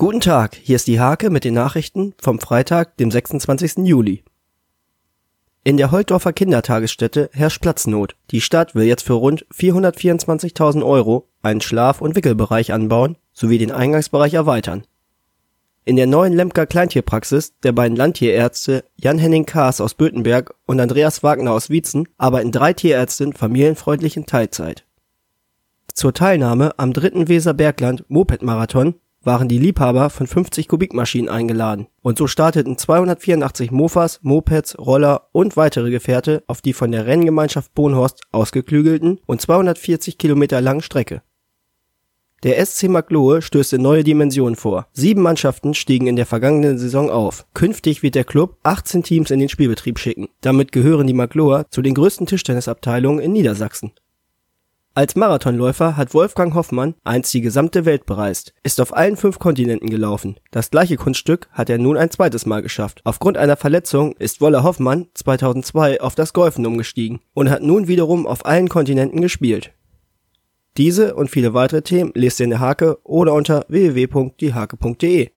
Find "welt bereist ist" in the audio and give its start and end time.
57.84-58.80